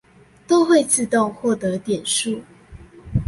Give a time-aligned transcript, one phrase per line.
[0.47, 2.41] 都會自動獲得點數